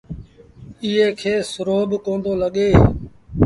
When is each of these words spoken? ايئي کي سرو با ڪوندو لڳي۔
ايئي 0.83 1.07
کي 1.19 1.33
سرو 1.51 1.79
با 1.89 1.97
ڪوندو 2.05 2.31
لڳي۔ 2.41 2.69